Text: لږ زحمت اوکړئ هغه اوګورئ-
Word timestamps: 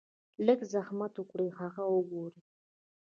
لږ 0.45 0.59
زحمت 0.73 1.13
اوکړئ 1.19 1.49
هغه 1.59 1.83
اوګورئ- 1.93 2.39